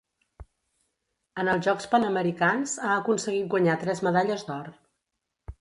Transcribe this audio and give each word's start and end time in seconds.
En 1.43 1.51
els 1.53 1.67
Jocs 1.67 1.87
Panamericans 1.93 2.75
ha 2.89 2.97
aconseguit 3.03 3.53
guanyar 3.55 3.79
tres 3.87 4.03
medalles 4.09 4.49
d'or. 4.49 4.73